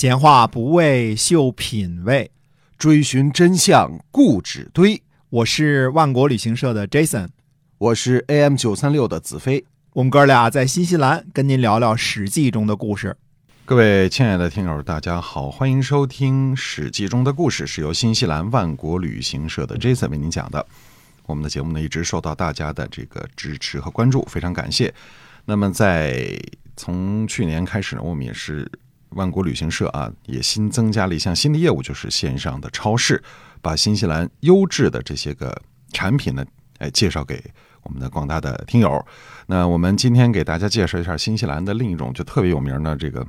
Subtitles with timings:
[0.00, 2.30] 闲话不为秀品味，
[2.78, 5.02] 追寻真相固执堆。
[5.28, 7.30] 我是万国旅行社的 Jason，
[7.78, 9.64] 我是 AM 九三六的子飞。
[9.94, 13.16] 我们哥俩在新西兰跟您聊聊《史记》中的故事。
[13.64, 20.64] 各位亲爱的听友，大家好，欢迎收听《史记》中的故事，是由新西兰万国旅行社的 Jason 为您讲的。
[21.26, 24.94] 我们的节目呢，一直受到大家的这个支持和关注，非常感谢。
[25.44, 26.40] 那么，在
[26.76, 28.70] 从去年开始呢，我们也是
[29.10, 33.22] 万国旅行社啊，也新增加了一项新的业务，就是线上的超市，
[33.60, 35.60] 把新西兰优质的这些个
[35.92, 36.44] 产品呢，
[36.78, 37.42] 哎，介绍给
[37.82, 39.04] 我们的广大的听友。
[39.46, 43.26] 那我们今天给大家介绍一下新西兰的另一种就特别有名的这个。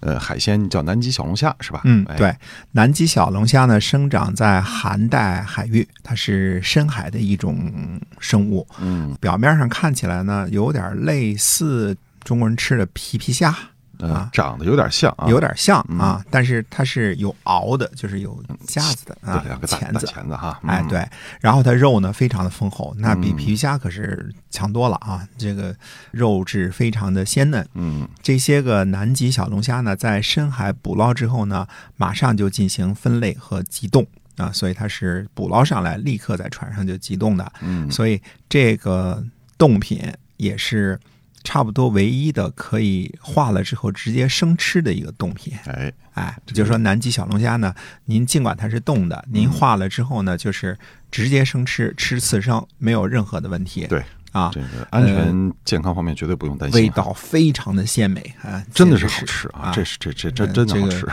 [0.00, 1.80] 呃，海鲜叫南极小龙虾是吧？
[1.84, 2.36] 嗯，对，
[2.72, 8.64] 南极小龙虾呢，生长在寒带海域，它是深海的一种生物。
[8.78, 13.56] 嗯，表面上看起来呢，有点类似中国人吃的皮皮虾。
[14.00, 21.06] 啊，长得有点像，啊，有点像啊，但是它是有螯的，就是有夹子的啊，两个钳子，钳子哈，哎对，
[21.40, 25.74] 然后它肉呢非常的丰厚，那比皮皮虾可是强多了啊，这个
[26.10, 27.66] 肉质非常的鲜嫩。
[27.74, 37.52] 嗯，这些个南极小龙虾呢，在深海捕捞之后呢，马上就进行分类和急冻啊，所以它是捕捞上来立刻在船上就急冻的。
[37.62, 39.24] 嗯，所以这个
[39.56, 41.00] 冻品也是。
[41.46, 47.72] 差不多唯一的可以化了之后直接生吃的一个冻品，哎哎，就是说南极小龙虾呢，
[48.06, 50.76] 您尽管它是冻的，您化了之后呢，就是
[51.08, 53.86] 直接生吃，吃刺生没有任何的问题。
[53.86, 54.02] 对
[54.32, 56.82] 啊，这个安全健康方面绝对不用担心。
[56.82, 59.70] 味道非常的鲜美啊，真的是好吃啊！
[59.72, 61.06] 这是这这这真的好吃。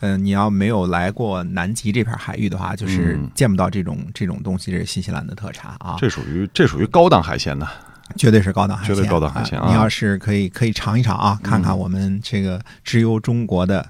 [0.00, 5.96] 嗯，你要没有来过南极这片海域的话，就是见不到这种这种东西，这是新西兰的特产啊。
[5.98, 7.68] 这属于这属于高档海鲜呢。
[8.16, 9.66] 绝对是高档海鲜，绝对高档海鲜啊！
[9.68, 13.86] 你要是可以可以尝一尝啊，看看我们这个直邮中国的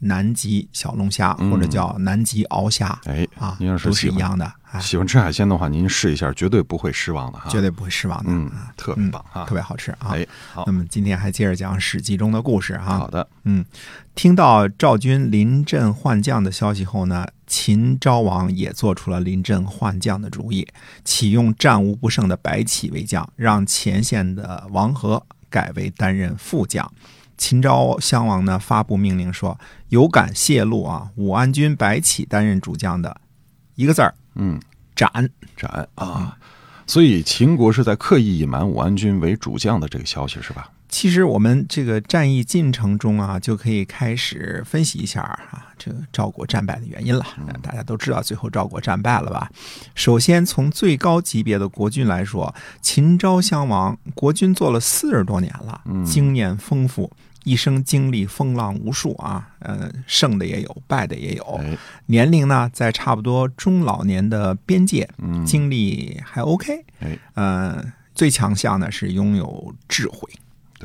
[0.00, 4.52] 南极小龙虾，或者叫南极鳌虾，哎啊，您要是都是一样的。
[4.80, 10.10] 喜欢吃海鲜的话，您试一下，绝对不会失望的哈，绝对不会失望的，嗯，特别棒啊，特别好吃啊！
[10.10, 12.98] 哎，好，那么今天还接着讲《史记》中的故事哈。
[12.98, 13.64] 好的，嗯，
[14.14, 20.68] 听到赵军临阵换将的消息后呢，秦昭王也做出了临阵换将的主意，
[21.02, 26.92] 启用战无不胜的白起为将，让前线的王和改为担任副将。
[27.38, 33.20] 秦昭襄王呢发布命令说：“有敢泄露啊，武安君白起担任主将的，
[33.76, 34.60] 一个字儿。”嗯，
[34.94, 36.36] 斩斩啊！
[36.86, 40.70] 所以秦国是在刻意隐瞒武安君为主将的这个消息，是吧？
[40.88, 47.26] 其实我们这个战役进程中啊，就可以开始分析一下啊，这个赵国战败的原因了。
[47.60, 49.50] 大家都知道最后赵国战败了吧？
[49.94, 57.12] 首先从最高级别的国君来说，秦昭襄王国君做了四十多年了，经验丰富。
[57.44, 61.60] 一生经历风浪无数啊，呃，胜的也有，败的也有。
[62.06, 65.08] 年龄呢，在差不多中老年的边界，
[65.46, 66.84] 经历还 OK。
[67.00, 70.30] 哎，呃，最强项呢是拥有智慧。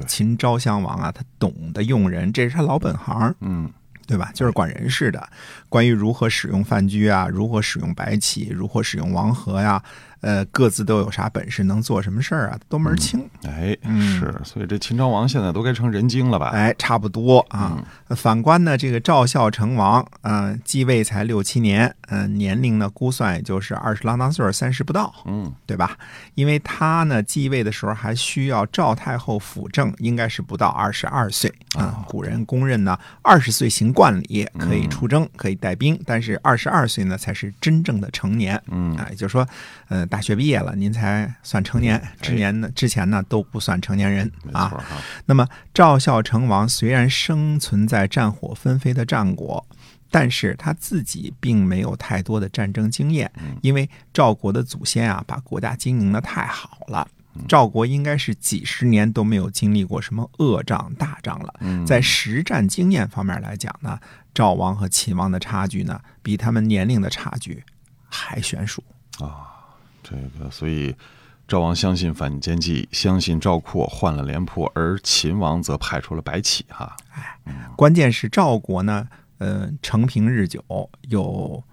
[0.07, 3.35] 秦昭襄王啊，他懂得用人，这是他老本行。
[3.41, 3.71] 嗯。
[4.05, 4.29] 对吧？
[4.33, 5.29] 就是管人事的，
[5.73, 9.81] 关于如何使用范雎啊，如何使用白起，如何使用王和呀，
[10.21, 13.27] 呃，各自都有啥本事，能做什么事儿啊，都门儿清。
[13.43, 16.49] 哎，是，所以这秦昭王现在都该成人精了吧？
[16.49, 17.83] 哎，差不多啊。
[18.09, 25.97] 反观呢，这个赵孝成王，嗯，继位才六七年，嗯，年龄呢估算也就是二十郎当岁，三十不到，嗯，对吧？
[26.35, 32.05] 因为他呢继位的时候还需要赵太后辅政，应该是不到二十二岁啊。
[32.07, 33.91] 古人公认呢，二十岁行。
[33.93, 38.61] 冠礼可以出征，可以带兵，但是二十二岁呢才是真正的成年。
[38.67, 39.47] 嗯啊，也就是说，
[39.87, 42.01] 呃，大学毕业了，您才算成年。
[42.21, 44.83] 之年呢，之前呢都不算成年人啊。
[45.25, 49.65] 那么赵孝成王虽然生存在战火纷飞的战国，
[50.11, 53.31] 但是他自己并没有太多的战争经验，
[53.61, 57.07] 因为赵国的祖先啊把国家经营的太好了。
[57.47, 61.53] 赵国应该是几十年都没有经历过什么恶仗大仗了。
[61.85, 63.99] 在实战经验方面来讲呢，
[64.33, 67.63] 赵王和秦王的差距呢，比他们年龄的差距
[68.07, 68.83] 还悬殊
[69.19, 69.49] 啊。
[70.03, 70.95] 这个，所以
[71.47, 76.65] 赵王相信反间计，相信赵括换了廉颇，而秦王则派出了白起。
[76.69, 77.37] 哈，哎，
[77.75, 79.07] 关键是赵国呢，
[79.39, 80.63] 呃，承平日久
[81.09, 81.63] 有。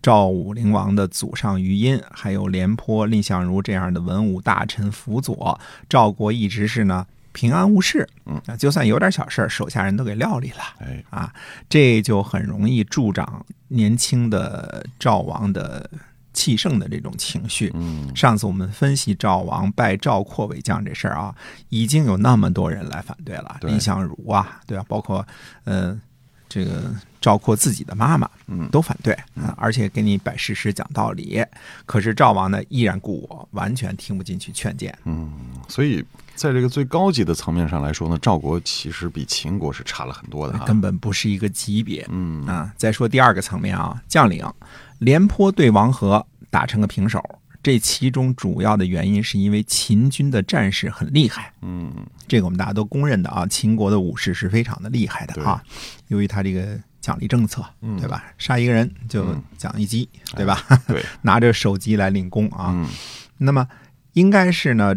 [0.00, 5.58] 赵武灵王的祖上余音，还有廉颇、蔺相如这样的文武大臣辅佐，
[5.88, 8.08] 赵国一直是呢平安无事。
[8.24, 10.58] 嗯，就算有点小事手下人都给料理了。
[10.78, 11.32] 哎，啊，
[11.68, 15.90] 这就很容易助长年轻的赵王的
[16.32, 17.72] 气盛的这种情绪。
[17.74, 21.34] 嗯，上次我们分析赵王拜赵括为将这事儿啊，
[21.70, 24.84] 已经有那么多人来反对了，蔺相如啊，对吧？
[24.88, 25.26] 包括
[25.64, 26.00] 呃。
[26.48, 31.44] 这个赵括自己的妈妈，嗯都反对啊，而且给你摆事实讲道理。
[31.86, 34.96] 可是赵王呢，依然故我，完全听不进去劝谏。
[35.04, 35.32] 嗯
[35.68, 36.04] 所以
[36.34, 40.64] 在这个最高级的层面上来说呢，赵国其实比秦国是差了很多的哈。
[40.64, 42.06] 根本不是一个级别。
[42.10, 44.44] 嗯啊，再说第二个层面啊，将领
[44.98, 47.22] 廉颇对王和打成个平手，
[47.62, 51.92] 这其中主要的原因是因为秦军的战士很厉害，嗯
[52.26, 55.62] 这个我们大家都公认的啊，秦国的武士是非常的厉害的啊，
[56.08, 58.24] 由于他这个奖励政策，嗯对吧？
[58.38, 60.62] 杀一个人就嗯奖一击，对吧？
[60.86, 62.86] 对， 拿着首级来领功啊，嗯
[63.38, 63.66] 那么
[64.12, 64.94] 应该是呢，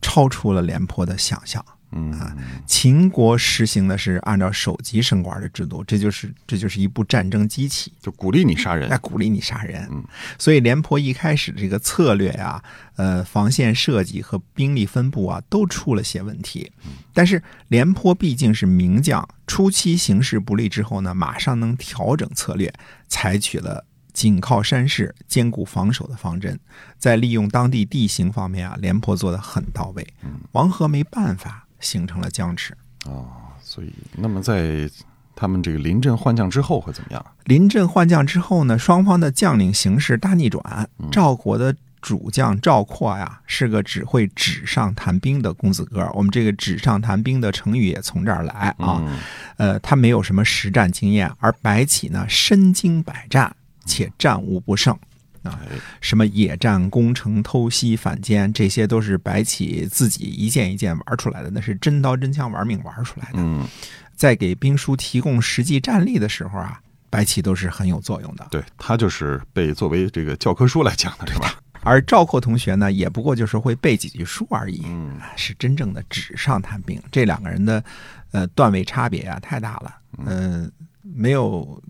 [0.00, 1.64] 超出了廉颇的想象。
[1.92, 2.36] 嗯啊
[2.66, 8.98] 秦国实行的是按照首级升官的制度，这就是这就是一部战争机器，就鼓励你杀人来。
[8.98, 9.88] 鼓励你杀人。
[9.90, 10.04] 嗯
[10.38, 12.62] 所以廉颇一开始这个策略呀、
[12.96, 16.72] 呃，防线设计和兵力分布啊，都出了些问题。
[17.12, 22.72] 但是廉颇毕竟是名将，初期形势不利之后呢，马上能调整策略，
[23.08, 23.86] 采取了。
[24.12, 26.60] 紧靠山势、坚固防守的方针，
[26.98, 30.06] 在利用当地地形方面啊，廉颇做的很到位。
[30.52, 32.74] 王和没办法，形成了僵持。
[33.04, 33.26] 哦，
[33.60, 34.88] 所以那么在
[35.34, 37.26] 他们这个临阵换将之后会怎么样？
[37.44, 40.88] 临阵换将之后呢，双方的将领形势大逆转。
[41.10, 46.08] 赵国的主将赵括呀，是个只会纸上谈兵的公子哥。
[46.14, 49.02] 我们这个纸上谈兵的成语也从这儿来啊。
[49.04, 49.18] 嗯
[49.56, 54.96] 呃，他没有什么实战经验，而白起呢，身经百战，且战无不胜。
[55.42, 63.38] 啊，哎什么野战、攻城、偷袭、反间，这些都是白起自己一件一件玩出来的，那是真刀真枪玩命玩出来的。
[63.38, 63.66] 嗯，
[64.14, 66.80] 在给兵书提供实际战力的时候啊，
[67.10, 68.46] 白起都是很有作用的。
[68.50, 71.58] 对他就是被作为这个教科书来讲的，是吧？
[71.84, 77.02] 而赵括同学呢，也不过就是会背几句书而已，嗯是真正的纸上谈兵。
[77.10, 77.82] 这两个人的
[78.30, 79.92] 呃段位差别啊太大了，
[80.24, 80.70] 嗯、
[81.02, 81.82] 没有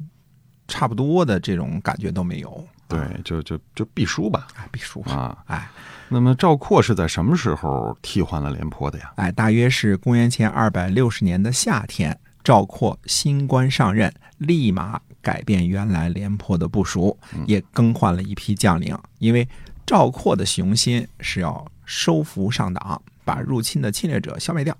[0.67, 2.67] 差不多的这种感觉都没有。
[2.93, 4.47] 对，就就就必输吧。
[4.57, 5.69] 哎，必输啊，哎
[6.09, 9.13] 那么赵括是在什么时候替换了廉颇的呀？
[9.17, 18.95] 哎，大约是公元前二百六十年的夏天，赵括新官上任，立马改变原来廉颇的部署，也更换了一批将领。
[19.19, 19.49] 因为
[19.87, 24.77] 赵括的雄心是要收服上党，把入侵的侵略者消灭掉。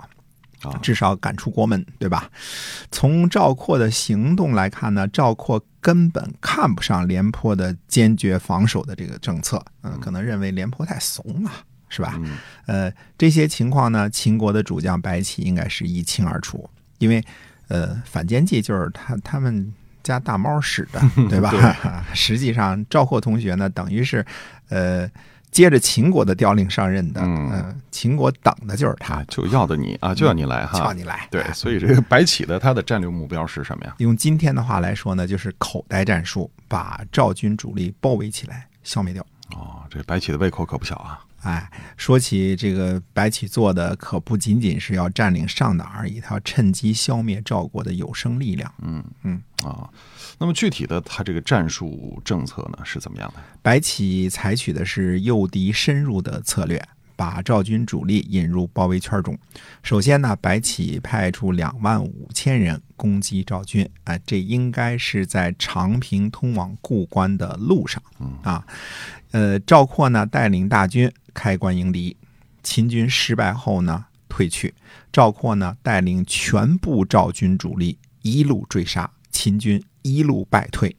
[0.63, 2.31] 啊，至少赶出国门，对吧？
[2.91, 11.51] 从赵括的行动来看呢，赵括根本看不上廉颇的坚决防守的这个政策，嗯、可能认为廉颇太怂了，
[11.89, 12.15] 是吧？
[12.19, 16.69] 嗯呃，这些情况呢，秦国的主将白起应该是一清二楚，
[16.99, 17.25] 因为
[17.69, 19.73] 呃，反间计就是他他们
[20.03, 21.53] 家大猫使的，对吧？
[22.15, 24.25] 实际上，赵括同学呢，等于是
[24.69, 25.11] 呃。
[25.53, 31.29] 接着秦国的调令上任的，嗯呃秦国等的就是他啊，，就要的你啊，就要你来哈，要你来。
[31.31, 33.95] 对，所以这个白起的他的战略目标是什么呀？
[33.99, 39.25] 用今天的话来说呢，就是口袋战术，把赵军主力包围起来，消灭掉。
[39.55, 41.25] 哦，这白起的胃口可不小啊。
[41.43, 48.73] 哎，说起这个白起做的，可不仅仅是要占领上党而已，他要趁机消灭赵国的有生力量。
[48.81, 49.91] 嗯嗯啊，
[50.39, 53.43] 那么具体的他这个战术政策呢是怎么样的？
[53.61, 56.81] 白起采取的是诱敌深入的策略，
[57.17, 59.37] 把赵军主力引入包围圈中。
[59.83, 68.01] 首先呢，白起派出两万五千人攻击赵军，啊、这应该是在长平通往故关的路上
[68.45, 68.65] 啊。
[69.33, 72.17] 呃，赵括呢带领大军开关迎敌，
[72.63, 74.73] 秦军失败后呢退去，
[75.13, 80.95] 赵括呢带领全部赵军主力一路追杀，秦军一路败退。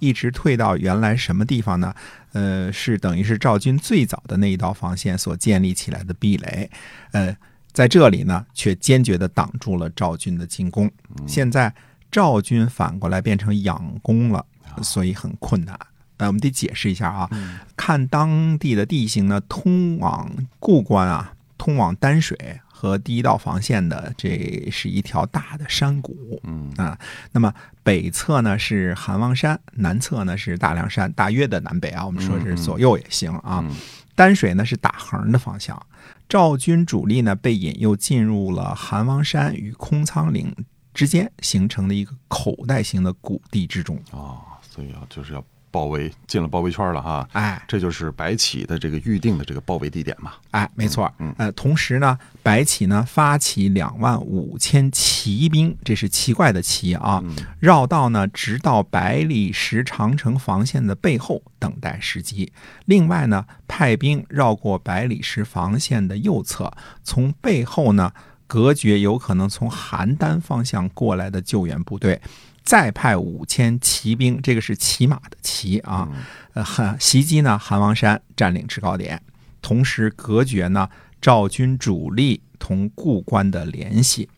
[0.00, 1.92] 一直退到原来什么地方呢？
[2.32, 6.70] 呃，是等于是赵军最早的那一道防线所建立起来的壁垒，
[7.10, 7.36] 呃，
[7.72, 10.88] 在这里呢，却坚决地挡住了赵军的进攻。
[11.26, 11.74] 现在
[12.12, 14.46] 赵军反过来变成仰攻了，
[14.82, 15.76] 所以很困难。
[16.18, 17.30] 呃，我们得解释一下啊，
[17.76, 26.40] 看当地的地形呢，通往固关啊，通往丹水和第一道防线的，这是一条大的山谷。
[26.44, 26.98] 嗯啊，
[27.32, 33.60] 那么北侧呢是韩王山，南侧呢是大凉山，大约的南北啊，我们说是左右也行啊。
[33.62, 33.74] 嗯
[34.18, 35.80] 丹水呢是打横的方向，
[36.28, 40.52] 赵军主力呢被引诱进入了韩王山与空仓岭
[40.92, 43.96] 之间形成的一个口袋型的谷地之中。
[44.10, 47.28] 哦，所以啊就是要包围，进了包围圈了哈。
[47.32, 50.32] 哎这就是白起的这个预定的这个包围地点嘛。
[50.50, 57.22] 哎，没错嗯，呃，同时呢，白起呢发起两万五千骑兵，这是奇怪的骑啊，
[57.60, 62.52] 绕道呢直到百里石长城防线的背后等待时机。
[62.86, 66.72] 另外呢，派兵绕过百里石防线的右侧，
[67.02, 68.12] 从背后呢
[68.46, 72.20] 隔绝有可能从邯郸方向过来的救援部队。
[72.68, 76.06] 再派五千骑兵，这个是骑马的骑啊，
[76.52, 79.22] 呃，韩袭击呢韩王山，占领制高点，
[79.62, 80.86] 同时隔绝呢
[81.18, 84.28] 赵军主力同故关的联系。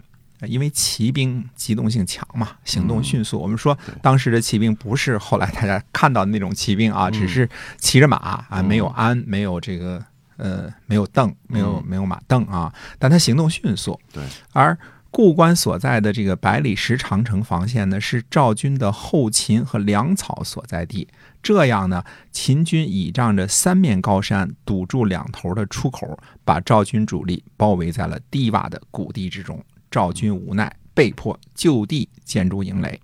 [0.47, 3.37] 因为骑兵机动性强嘛，行动迅速。
[3.37, 10.01] 我们说当时的骑兵不是后来大家看到的那种骑兵啊，只是骑着马啊，没有鞍，没有这个
[10.37, 13.99] 呃，没有凳，没有没有马凳啊，但他行动迅速。
[14.13, 14.23] 对，
[14.53, 14.79] 而
[15.11, 21.09] 故关所在的这个百里石长城防线呢，是赵军的后勤和粮草所在地。
[21.43, 29.63] 这样呢，秦军倚仗着三面高山堵住两头的出口，把赵军主力包围在了低洼的谷地之中。
[29.91, 33.01] 赵军无奈，被迫就地建筑营垒。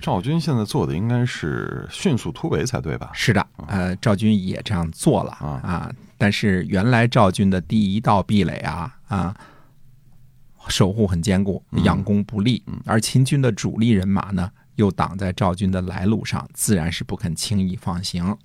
[0.00, 3.10] 赵军现在做的应该是迅速突围才对吧？
[3.12, 5.92] 是的，呃，赵军也这样做了啊。
[6.18, 9.36] 但是原来赵军的第一道壁垒啊啊，
[10.68, 12.62] 守护很坚固，养攻不利。
[12.84, 18.36] 而秦军的主力人马呢，又挡在赵军的来路上，自然是不肯轻易放行。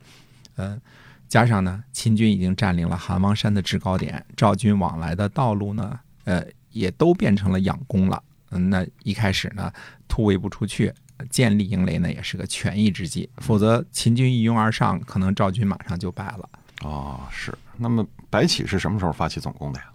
[0.56, 0.80] 呃，
[1.28, 6.46] 加上呢，秦军已经占领了韩王山的制高点，赵军往来的道路呢，呃。
[6.74, 9.70] 也都变成了仰攻了，嗯，那一开始呢，
[10.08, 10.90] 突围不出去，
[11.30, 16.50] 建立营垒呢也是个权宜之计，否则秦军一拥而上，可能赵军马上就败了。
[16.84, 17.54] 哦，是。
[17.76, 19.86] 那么白起是什么时候发起总攻的呀？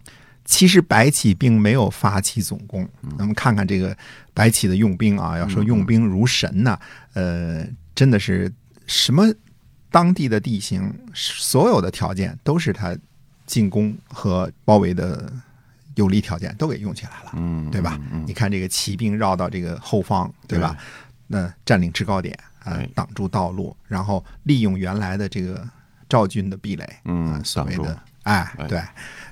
[0.47, 2.89] 其实白起并没有发起总攻。
[3.19, 3.95] 咱们看看这个
[4.33, 6.79] 白起的用兵啊，要说用兵如神呢，
[7.13, 8.51] 呃，真的是
[8.87, 9.27] 什么
[9.91, 12.97] 当地的地形，所有的条件都是他
[13.45, 15.31] 进攻和包围的。
[15.97, 17.99] 有利条件都给用起来了，嗯，对吧？
[18.27, 20.77] 你看这个骑兵绕到这个后方，对吧？
[21.27, 25.67] 那占领制高点啊，挡住道路，然后利用原来的这个
[26.07, 28.83] 赵军的壁垒，嗯，所谓的哎，对，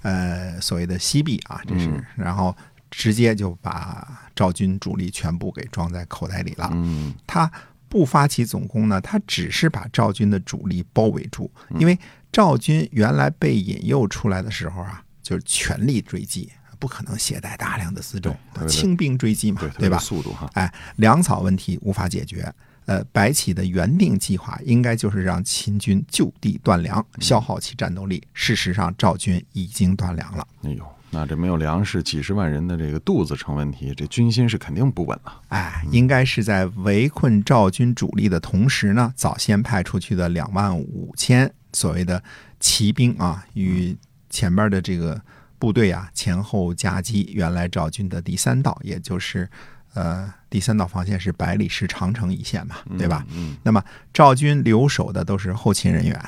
[0.02, 2.56] 呃，所谓的西壁啊，这是，然后
[2.90, 6.70] 直接就把赵军主力全部给装在口袋里了。
[6.72, 7.50] 嗯，他
[7.88, 11.98] 不发起总攻呢，他只是把赵军的主力包围住，因为
[12.32, 15.02] 赵军原来被引诱出来的时候啊。
[15.24, 18.36] 就是全力追击，不可能携带大量的辎重，
[18.68, 19.96] 轻兵追击嘛，对吧？
[19.96, 22.52] 速度哈，哎，粮草问题无法解决。
[22.86, 28.22] 呃，白起的原定计划应该就是让秦军就地断粮，消耗其战斗力。
[28.32, 30.46] 事实上，赵军已经断粮了。
[30.62, 35.40] 哎呦，那这没有粮食，几十万人的这个肚子成问题，这军心是肯定不稳了。
[35.48, 42.22] 哎，应该是在围困赵军主力的同时呢，早先派出去的两万五千所谓的
[42.58, 43.96] 骑兵啊，与。
[44.30, 45.22] 前边的这个
[45.60, 49.48] 部队啊，前后夹击原来赵军的第三道，也就是
[49.94, 53.24] 呃第三道防线是百里石长城一线嘛，对吧？
[53.30, 53.56] 嗯。
[53.62, 53.82] 那么
[54.12, 56.20] 赵军留守的都是后勤人员，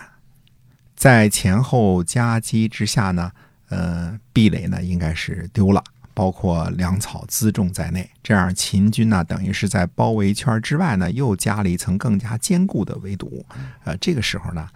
[0.97, 3.31] 在前后夹击之下呢，
[3.69, 8.09] 呃，壁垒呢应该是丢了，包括粮草辎重在内。
[8.23, 13.45] 这样秦军呢，等于是在包围圈之外呢，又加了一层更加坚固的围堵。
[13.85, 14.69] 呃，这个时候呢，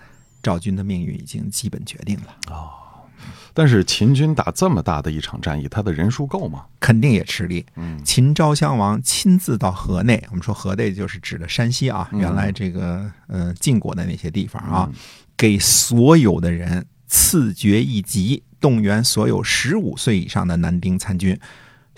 [0.43, 2.37] 赵军的命运已经基本决定了。
[2.49, 2.73] 哦。
[3.53, 6.65] 但是秦军打这么大的一场战役，他的人数够吗？
[6.79, 7.67] 肯定也吃力。
[7.77, 14.91] 嗯，秦昭襄王亲自到河内，我们说河内就是指的山西啊，原来这个呃晋国的那些地方啊，
[15.37, 21.39] 给所有的人赐爵一级，动员所有十五岁以上的男丁参军。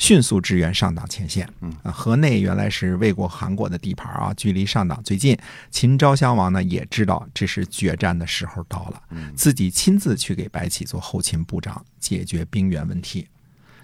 [0.03, 1.49] 迅速支援上党前线。
[1.61, 5.39] 嗯啊，河内原来是魏国、韩国的地盘啊，距离上党最近。
[5.71, 9.01] 秦昭襄王呢也知道这是决战的时候到了，
[9.37, 13.29] 自己亲自去给白起做后勤部长，解决兵源问题。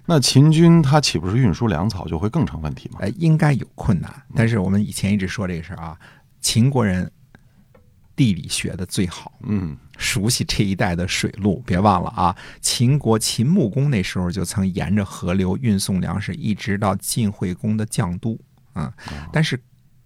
[0.06, 2.98] 那秦军他岂不是运输粮草就会更成问题吗？
[3.00, 4.12] 哎，应该有困难。
[4.34, 5.96] 但是我们以前一直说这个事儿啊，
[6.40, 7.08] 秦国人。
[8.18, 12.36] 地理学的最好，嗯，熟悉这一带的水路，别忘了啊！
[12.60, 18.36] 秦国秦穆公那时候就曾沿着河流运送粮食，一直到晋惠公的绛都，
[18.74, 18.92] 嗯，
[19.32, 19.62] 但是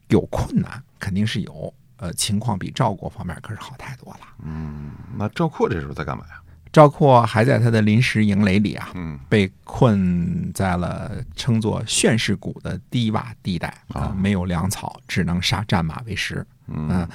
[0.09, 4.21] 有困难肯定是有，呃，情况比赵国方面可是好太多了。
[4.45, 6.35] 嗯，那赵括这时候在干嘛呀？
[6.71, 16.47] 赵括还在他的临时营垒里啊，嗯，被困在了称作炫氏谷的低洼地带啊，没有粮草，只能杀战马为食。
[16.75, 17.09] 嗯，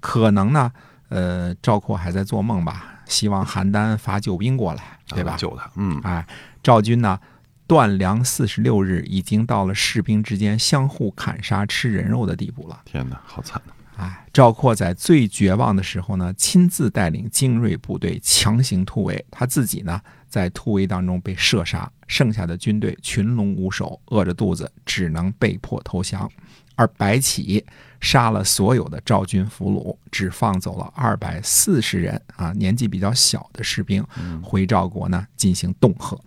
[0.00, 0.70] 可能呢，
[1.08, 5.36] 呃，赵括还在做梦吧，希望邯郸发救兵过来，对吧？
[5.36, 6.26] 救他，嗯，哎，
[6.62, 7.18] 赵军呢，
[7.66, 12.80] 断粮四十六日，已经到了士兵之间相互砍杀、吃人肉的地步了。
[12.84, 13.72] 天哪，好惨呐！
[13.96, 20.00] 哎，赵括在最绝望的时候呢，亲自带领精锐部队强行突围，他自己呢，
[20.34, 26.28] 在突围当中被射杀，剩下的军队群龙无首，饿着肚子，只能被迫投降。
[26.74, 27.64] 而白起
[28.00, 34.04] 杀了所有的赵军俘虏，只放走了二百四十人啊，年纪比较小的士兵，
[34.42, 36.16] 回赵国呢进行恫吓。《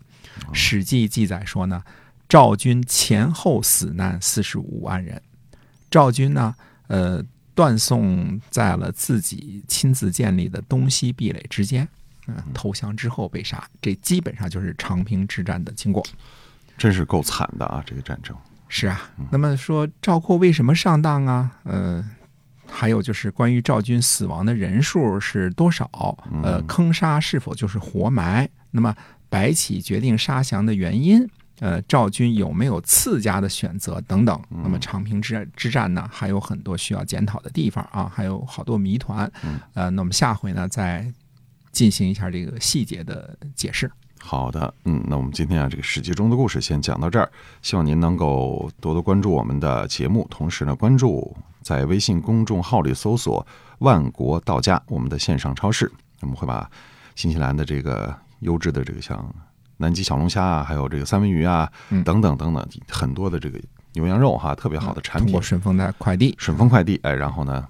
[0.53, 1.83] 史记》记载说呢，
[2.29, 5.21] 赵军前后死难四十五万人，
[5.91, 6.55] 赵军呢，
[6.87, 7.21] 呃，
[7.53, 11.85] 断送在了自己亲自建立的东西壁垒之间。
[12.27, 16.05] 嗯，投降之后被杀，这基本上就是长平之战的经过。
[16.77, 17.83] 真是够惨的啊！
[17.85, 18.35] 这个战争
[18.67, 19.09] 是啊。
[19.31, 21.51] 那么说赵括为什么上当啊？
[21.63, 22.07] 呃，
[22.67, 25.89] 还有就是关于赵军死亡的人数是多少？
[26.43, 28.47] 呃，坑杀是否就是活埋？
[28.69, 28.95] 那么
[29.27, 31.27] 白起决定杀降的原因？
[31.59, 34.39] 呃，赵军有没有次家的选择等等？
[34.49, 39.31] 那么长平之之战呢，还有很多需要检讨的地方啊，还有好多谜团。
[39.73, 41.11] 呃，那么下回呢，再
[41.77, 43.91] 进行一下这个细节的解释。
[44.19, 47.31] 好的，嗯，那我们今天啊，这个史记中的故事先讲到这儿。
[47.61, 53.45] 希望您能够多多关注我们的节目，同时呢，关注在微信公众号里搜索
[53.77, 55.91] “万国到家”我们的线上超市，
[56.21, 56.67] 我们会把
[57.13, 59.31] 新西兰的这个优质的这个像。
[59.79, 61.71] 南极小龙虾啊，还有这个三文鱼啊，
[62.03, 63.61] 等等等等，很多的这个
[63.93, 65.27] 牛羊肉哈，特别好的产品。
[65.27, 67.63] 通过顺丰的快递，顺丰快递，哎，然后呢，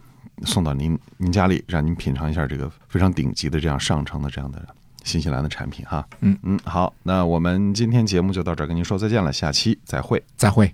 [0.44, 4.66] 送到您您家里，让您品尝一下这个非常顶级的这样上乘的这样的
[5.04, 6.06] 新西兰的产品哈。
[6.22, 10.74] 嗯嗯，好，那我们今天节目就到这儿，跟您说再见了，下期再会，再会。